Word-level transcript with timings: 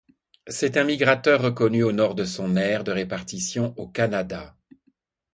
C'est 0.47 0.77
un 0.77 0.83
migrateur 0.83 1.43
reconnu 1.43 1.83
au 1.83 1.91
nord 1.91 2.15
de 2.15 2.25
son 2.25 2.55
aire 2.55 2.83
de 2.83 2.91
répartition, 2.91 3.75
au 3.77 3.87
Canada. 3.87 4.57